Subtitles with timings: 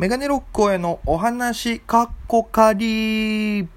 [0.00, 3.68] メガネロッコへのお話、かっこかり。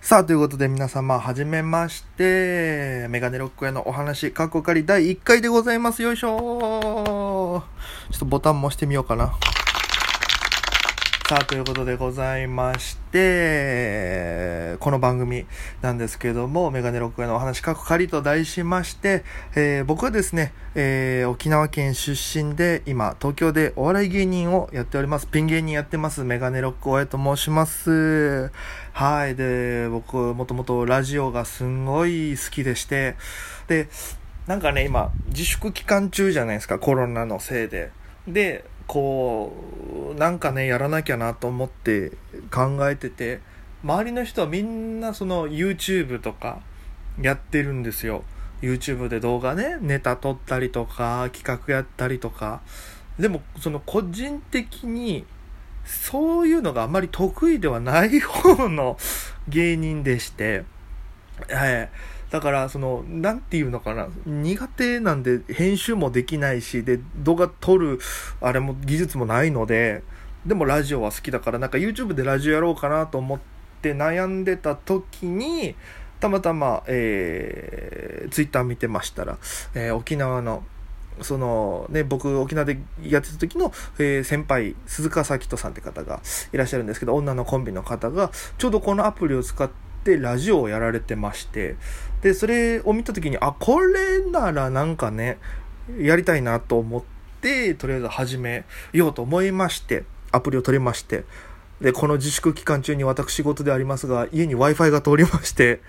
[0.00, 3.08] さあ、ということで皆様、はじめまして。
[3.10, 6.00] メガネロックへのお話、かっこかり第1回でございます。
[6.00, 7.62] よいしょ
[8.10, 9.34] ちょっとボタンも押してみようかな。
[11.26, 15.46] さあ、ということでございまして、この番組
[15.80, 19.24] なんですけども、メガネロックへのお話、かっこかりと題しまして、
[19.56, 25.26] えー僕はですね、えー沖縄県出身で、今、東京でお笑い芸人をやっております。
[25.26, 26.24] ピン芸人やってます。
[26.24, 28.52] メガネロック大江と申します。
[28.92, 29.34] はい。
[29.34, 33.16] で、僕、もともとラジオがすんごい好きでして、
[33.66, 33.88] で、
[34.46, 37.92] なんかね、今、自粛期間中じゃないですか、コロナのせいで。
[38.28, 39.52] で、こ
[40.14, 42.12] う、なんかね、やらなきゃなと思って
[42.50, 43.40] 考えてて、
[43.82, 46.60] 周りの人はみんなその YouTube とか
[47.20, 48.24] やってるんですよ。
[48.62, 52.62] YouTube で動画ね、ネタ撮ったりとか、企画やったりとか。
[53.18, 55.26] でも、その個人的に、
[55.84, 58.96] そういうのがあまり得意ではない方の
[59.48, 60.64] 芸人でして、
[61.50, 61.90] はい。
[62.34, 68.00] だから、その、なんていうのかな、苦手なんで編集もできないし、で、動画撮る、
[68.40, 70.02] あれも技術もないので、
[70.44, 73.38] でもラジオは好きだから、なんか YouTube でラジオやろうかなと思っ
[73.82, 75.76] て悩んでた時に、
[76.18, 79.38] たまたま、えー、ツイッター見てましたら、
[79.76, 80.64] えー沖縄の、
[81.20, 86.20] そのね、僕、沖縄でやってた時の、えー先輩、鈴川咲人さんって方が
[86.52, 89.70] いらっしゃるんですけど、女のコンビの方が、ちょうどこのアプリを使っ
[90.04, 91.76] てラジオをやられてまして、
[92.22, 95.38] で、それを見た時に、あ、これならなんかね、
[95.98, 97.02] やりたいなと思っ
[97.40, 101.24] て、とりあえず始めようと思いまして、アプリを取りまして、
[101.80, 105.80] で、この自粛期間中に私事でありますが、家に Wi-Fi が通りまして、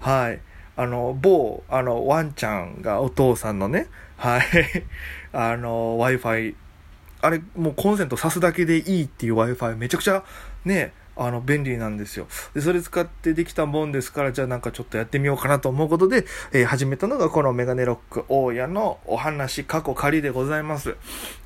[0.00, 0.40] はい。
[0.76, 4.42] あの、某、あの、ワンちゃんがお父さんのね、はい。
[5.32, 6.54] あの、Wi-Fi、
[7.20, 10.22] あれ、もうコンセント挿すだけでいいっていう Wi-Fi めちゃくちゃ
[10.64, 12.28] ね、あの、便利なんですよ。
[12.54, 20.96] で、それ使ってできたもんですから、じゃあなんかちょっとやってみようかなと思うことで、えー始めたのがこのメガネロック大家のお話、過去仮でございます。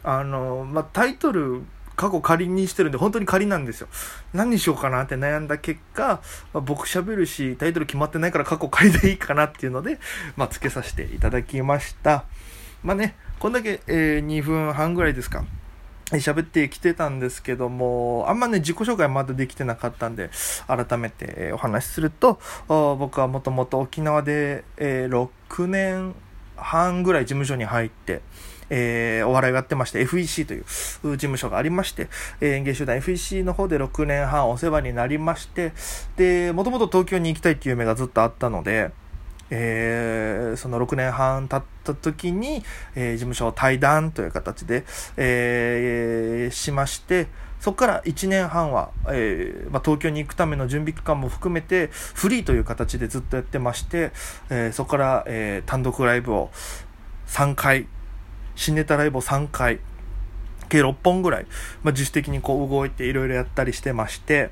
[0.05, 1.63] あの、まあ、タイトル、
[1.97, 3.89] 過去仮にしてるんで、本当に仮なんですよ。
[4.35, 6.21] 何にしようかなって悩んだ結果、
[6.53, 9.99] まあ、僕喋るし、タイトル決まってないから過去仮でいいかなっていうので、
[10.37, 12.25] まあ、付けさせていただきました。
[12.83, 15.45] まあね、こんだけ、えー2分半ぐらいですか。
[16.21, 20.31] 喋ってきてたんですけども、あんまね、自己紹介まだできてなかったんで、
[20.67, 26.15] 改めてお話しすると、僕はもともと沖縄で、えー6年
[26.57, 28.23] 半ぐらい事務所に入って、
[28.71, 30.65] えーお笑いをやってまして、FEC というう
[31.13, 32.09] 事務所がありまして、
[32.41, 35.73] えー演芸集団 FEC の方で6年半お世話になりまして、
[36.17, 38.91] で、もともと東京に行きたいっていう夢がずっとあったので、
[39.55, 42.65] えーその6年半経った時に、
[42.95, 44.85] えー事務所を退団という形で、
[45.17, 47.29] えーしまして、
[47.61, 54.13] そこから1年半は、えーまあ、東京に行くための準備期間も含めて、フリーという形でずっとやってまして、
[54.49, 56.51] えーそこから、えー単独ライブを
[57.27, 57.87] 3回、
[58.57, 59.81] 新ネタライブを3回、
[60.71, 61.47] 計6本ぐらい、
[61.83, 64.51] まあ、自主的にこう動いていろいろやったりしてまして、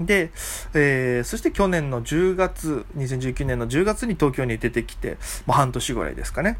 [0.00, 0.30] で、
[0.74, 6.58] えーそして去年の10月、2019年の10月に東京に出てきて、まあ、半年ぐらいですかね。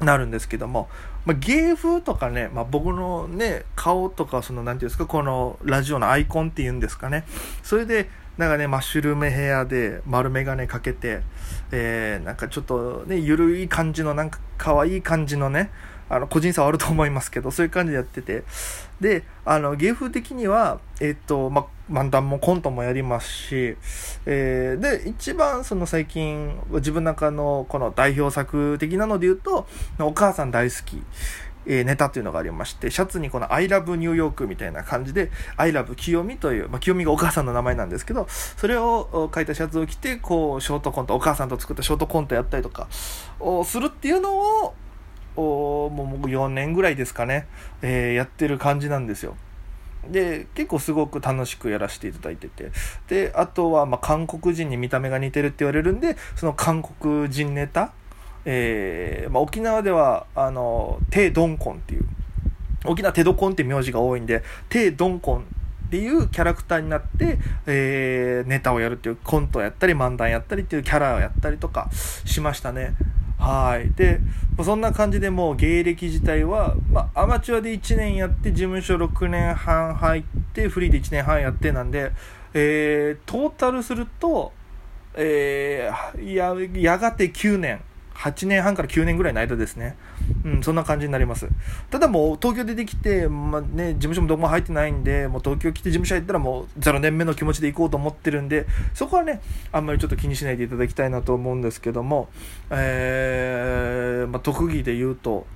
[0.00, 0.88] なるんですけども、
[1.24, 7.24] まあ、芸風とかね、まあ、僕のね、顔とか、その、なんていうんですか、このラジオのアイコンっていうんですかね。
[7.62, 11.22] それで、なんかね、マッシュルームヘアで丸眼鏡かけて、
[11.72, 15.70] えー、なんかちょっとね、ゆるい感じの、なんか可愛い感じのね、
[16.08, 18.44] あの、個人差はあると思いますけど、そういう感じでやってて。
[19.00, 23.76] で、あの、芸風的には、えっと、ま、漫談もコントもやりますし、
[24.26, 29.66] えーで、一番その最近、自分の中のこの代表作的なので言うと、
[29.98, 31.02] お母さん大好き。
[31.70, 42.88] えネタっていうのがありまして、シャツにこの I love New York みたいな感じで、I love 清美という、まあ、清美がお母さんの名前なんですけど、それを書いたシャツを着て、こう、ショートコント、お母さんと作ったショートコントやったりとか、
[43.38, 44.74] をするっていうのを、
[45.36, 47.46] おもう4年ぐらいですかね、
[47.82, 49.36] えーやってる感じなんですよ。
[50.06, 52.70] で結構すごく楽しくやらせていただいてて。
[53.08, 57.92] であとはま韓国人に見た目が似てるって言われるんでその韓国人ネタ、
[58.44, 62.04] えーまあ、沖縄ではあのテ・ドンコンっていう
[62.84, 65.44] 沖縄テドコンって名字が多いんでテ・ドンコン
[65.88, 71.88] っていうキャラクターになって、えーネタをやるっていうコントをやったり漫談やったりっていうキャラをやったりとか
[72.26, 72.94] しましたね。
[73.38, 73.92] はい。
[73.92, 74.20] で
[74.62, 82.10] そんな感じでもう芸歴自体は、まあ、アマチュアで1年やって事務所6年半入ってフリーで1年半やってなんで、
[82.54, 84.52] えートータルすると、
[85.14, 86.54] えーや
[86.92, 87.80] やがて9年。
[88.18, 89.96] 8年半から9年ぐらいの間ですね。
[90.44, 91.48] うん、そんな感じになります。
[91.88, 102.28] ただもう東京出てきて、まあね、事務所もどこも入ってないんで、もう東京来て事務所入ったらもう0年目の気持ちで行こうと思ってるんで、そこはね、あんまりちょっと気にしないでいただきたいなと思うんですけども、
[102.70, 105.46] えー、まあ、特技で言うと、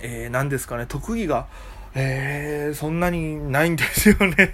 [0.00, 1.48] えー、何ですかね、特技が、
[1.94, 4.52] えー、そんなにないんですよね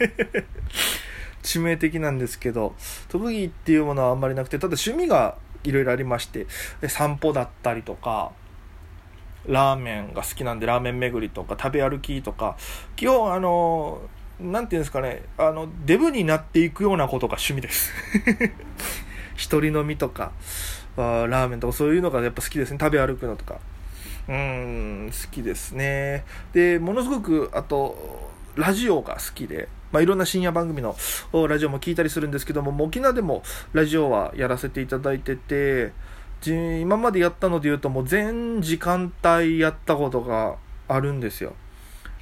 [1.42, 2.74] 致命的なんですけど、
[3.08, 6.46] 特技っていうものはあんまりなくて、ただ趣味がいろいろありまして、
[6.88, 8.32] 散歩だったりとか、
[9.46, 12.56] ラーメンが好きなんでラーメン巡りとか食べ歩きとか、
[12.96, 14.00] 基本あの、
[14.40, 17.92] なんていうんですかね、あの、デブになっていくようなことが趣味です。
[19.36, 20.32] 一人飲みとか、
[20.96, 22.78] ラーメンとかそういうのがやっぱ好きですね。
[22.80, 23.58] 食べ歩くのとか。
[24.28, 26.24] うん、好きですね。
[26.52, 30.96] で、ものすごく、あと、ラジオが好きで、まあ、いろんな深夜番組の
[31.46, 35.92] ラジオも聞いたりするんですけども、沖縄でもラジオはやらせていただいてて、
[36.44, 40.56] 今までやったので言うともう全時間帯やったことが
[40.88, 41.54] あるんですよ。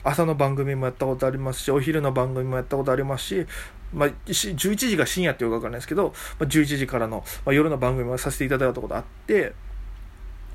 [0.04, 3.46] 朝の番組もやったことありますし、お昼の番組もやったことありますし、
[3.94, 9.54] まあ、11時が深夜っていうかわかんないですけど、まあ、11時からの、まあ、夜の番組もさせていただいたことあって、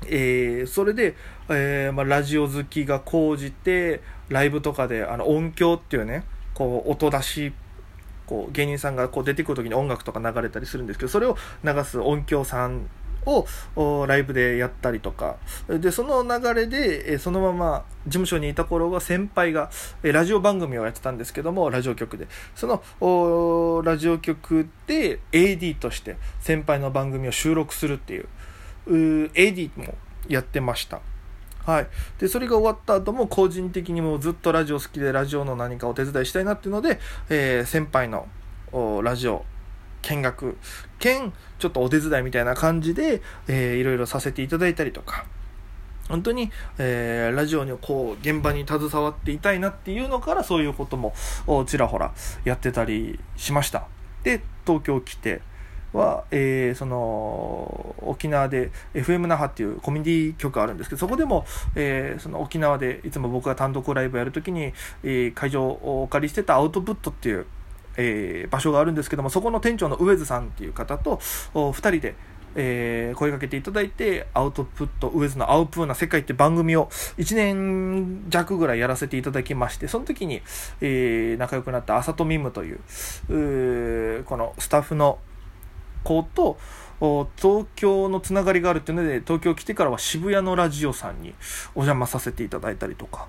[0.06, 1.16] えー、それで、
[1.48, 6.24] えーまあ、ラジオ好きが高じて、ライブとかであの音響っていうね、
[6.58, 7.52] こう音出し
[8.26, 12.88] こう芸人さんがこう出てくる時に音楽とか流れたりするんですけどそれを流す音響さん
[13.24, 15.36] をライブでやったりとか。
[15.68, 19.70] でその流れでそのまま事務所にいた頃は先輩が
[20.02, 22.26] ラジオ番組をやってたんですけどもラジオ局で。
[22.56, 22.82] その
[23.84, 28.26] ラジオ局で AD として先輩の番組を収録するっていう
[29.34, 29.94] AD も
[30.28, 31.00] やってました。
[31.68, 31.86] はい、
[32.18, 36.98] でそれが終わった後も個人的にもずっとラジオ好きでラジオの何かお手伝いしたいなっていうので、
[37.28, 38.26] えー、先輩の
[39.02, 39.44] ラジオ
[40.00, 40.56] 見学
[40.98, 45.26] 兼ちょっとお手伝いみたいな感じで、えー、いろいろさせていただいたりとか。
[46.08, 51.12] 本当に、えー、ラジオにこう現場に携わっていたいなっていうのからそういうことも
[51.66, 52.14] ちらほら
[52.46, 53.88] やってたりしました。
[54.22, 55.42] で東京来て
[55.92, 67.46] は、えー、その沖縄で FM 那覇っていうコミュニティ局あるんですけどそこでも、えー、その沖縄でいつも僕が単独ライブやるときに、えー、会場をお借りしてたアウトプットっていう、
[67.96, 71.16] えー、場所があるんですけどもそこの店長の上津さんっていう方と
[71.54, 72.14] 2人で、
[72.54, 80.42] えー、声かけていただいて、アウトプット、ウェズのアウプーな世界って番組を1年弱ぐらいやらせていただきまして、その時に、
[80.80, 82.80] えー、仲良くなったあさとみむという、
[84.20, 85.18] うこのスタッフの
[86.04, 86.58] 子と
[87.36, 91.34] 東京のつながりがあるっていうので東京来てからは渋谷のラジオさんに
[91.74, 93.28] お邪魔させていただいたりとか、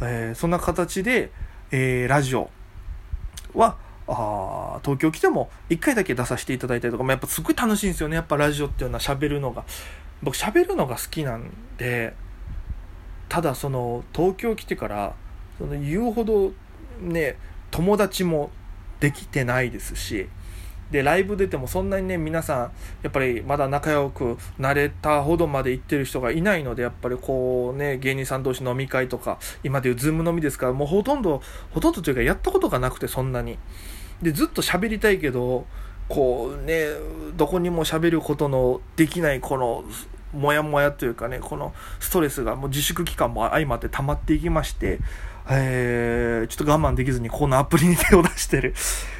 [0.00, 1.30] えー、そんな形で、
[1.70, 2.50] えー、ラジオ
[3.54, 3.76] は
[4.06, 8.16] あ東京来ても1回だけ出させていただいたりとかもやっぱすごい楽しいんですよね。
[8.16, 9.64] やっぱラジオっていうのは喋るのが。
[10.22, 12.14] 僕喋るのが好きなんで
[13.28, 15.14] ただその東京来てから
[15.58, 16.52] その言うほど
[17.00, 17.36] ね
[17.70, 18.50] 友達も
[19.00, 20.28] できてないですし
[20.90, 22.58] でライブ出てもそんなにね皆さん
[23.02, 31.42] やっぱりまだ仲良くなれたほどまで行ってる人がいないのでやっぱりこうね芸人さん同士飲み会とか今でいうズーム飲みですからもうほとんど
[31.72, 33.58] ほとんどというかやったことがなくてそんなに。
[34.22, 35.64] でずっと喋りたいけど
[36.08, 36.86] こうね
[37.36, 39.84] どこにも喋ることのできないこの
[40.32, 44.98] モヤモヤというかねこのストレスがもう自粛期間も相まって溜まっていきまして
[45.50, 48.74] えー、ちょっと我慢できずにこのアプリに手を出してる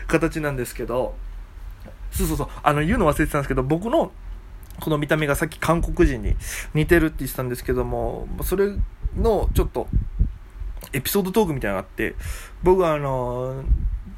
[0.06, 1.14] 形なんですけど
[2.10, 4.12] そうそうそう、あの、言うの忘れてたんですけど、僕の、
[4.80, 6.36] この見た目がさっき韓国人に
[6.72, 8.72] 似てるって言ってたんですけども、それ
[9.16, 9.88] の、ちょっと、
[10.92, 12.14] エピソードトークみたいなのがあって、
[12.62, 13.64] 僕はあの、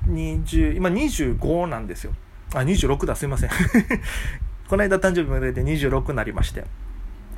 [0.08, 2.12] 20、今25なんですよ。
[2.54, 3.50] あ、26だ、すいません。
[4.68, 6.64] この間誕生日までで26になりまして。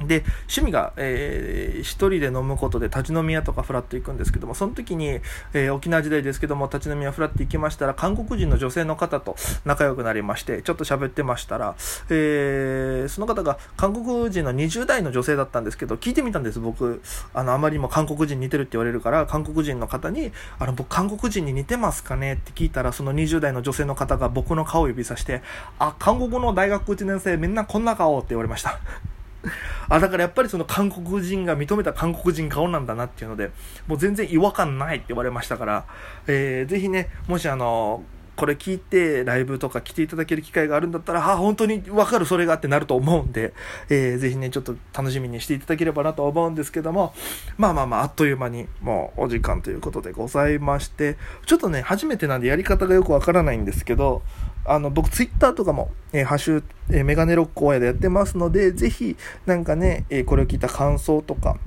[0.07, 5.21] で趣味が、えー、一人で飲むことで立ち飲み屋とかフラッと行くんですけどもその時に、
[5.53, 11.75] えー、沖縄時代ですけども立ち飲み屋フラッと行きましたら韓国人の女性の方と仲良くなりましてちょっと喋ってましたら、
[12.11, 17.03] えー、その方が韓国人の20代の女性だったんですけど聞いてみたんです僕。
[17.35, 22.35] あのあまりにも韓国人似てるって言われるから韓国人の方にあの僕韓国人に似てますかね？
[22.35, 25.43] って聞いたらその20代の女性の方が僕の顔を指さして
[25.79, 28.79] あ韓国の大学1年生みんなこんな顔って言われました。
[29.89, 33.51] あ、だからやっぱりその韓国人が認めた韓国人顔なんだなっていうので、
[33.87, 35.85] もう全然違和感ないって言われましたから、
[36.27, 43.53] えー、ぜひね、もしあのこれ聞いてライブとか来ていただける機会があるんだったら、あ、本当にわかるそれがってなると思うんで、
[43.91, 47.15] えー、ぜひね、ちょっと楽しみにしていただければなと思うんですけども、
[47.59, 54.23] まあまあまあ、あっという間にもうお時間ということでございまして、ちょっとね、初めてなんでやり方がよくわからないんですけど、
[54.65, 59.17] あの、僕、ツイッターとかも、えー、ハッシュ、えー、メガネロック親でやってますので、ぜひ、
[59.47, 61.59] なんかね、えー、これを聞いた感想とか、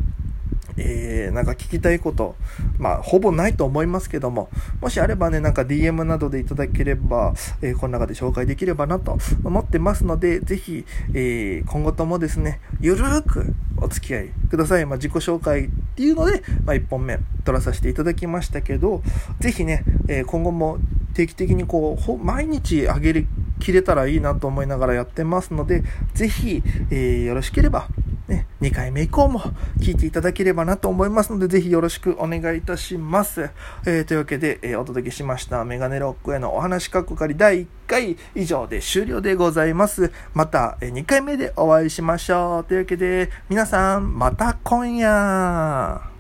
[0.78, 2.36] えー、なんか聞きたいこと、
[2.78, 4.50] まあ、ほぼないと思いますけども、
[4.82, 14.86] もしあればね、なんか DM などでいただければ、えー、この中で紹介できればなと思ってますので、ぜひ、えー、今後ともですね、ゆるーくお付き合いください。
[14.86, 19.02] まあ、自己紹介っていうので、まあ、1本目撮らさせていただきましたけど、
[19.40, 20.78] ぜひね、え今後も
[21.16, 23.28] 定期的にこう、ほ毎日あげる、
[23.60, 27.88] 切れたらいいなと思いながらやってますので、ぜひ、えー、よろしければ、
[28.28, 29.40] ね、2回目以降も
[29.80, 33.50] 聞いていただければなと思いますので、ぜひよろしくお願いいたします。
[33.86, 40.12] えー、というわけで、えー、お届けしましたメガネロックへのお話かっこかり第1回以上で終了でございます。
[40.34, 42.64] また、えー、2回目でお会いしましょう。
[42.66, 46.15] というわけで、皆さん、また今夜